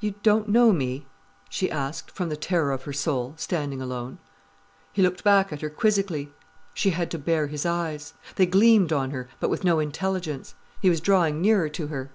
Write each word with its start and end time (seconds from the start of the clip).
"You 0.00 0.14
don't 0.22 0.50
know 0.50 0.70
me?" 0.70 1.06
she 1.48 1.70
asked, 1.70 2.10
from 2.10 2.28
the 2.28 2.36
terror 2.36 2.72
of 2.72 2.82
her 2.82 2.92
soul, 2.92 3.32
standing 3.38 3.80
alone. 3.80 4.18
He 4.92 5.00
looked 5.00 5.24
back 5.24 5.50
at 5.50 5.62
her 5.62 5.70
quizzically. 5.70 6.30
She 6.74 6.90
had 6.90 7.10
to 7.12 7.18
bear 7.18 7.46
his 7.46 7.64
eyes. 7.64 8.12
They 8.34 8.44
gleamed 8.44 8.92
on 8.92 9.12
her, 9.12 9.30
but 9.40 9.48
with 9.48 9.64
no 9.64 9.78
intelligence. 9.78 10.56
He 10.82 10.90
was 10.90 11.00
drawing 11.00 11.40
nearer 11.40 11.70
to 11.70 11.86
her. 11.86 12.10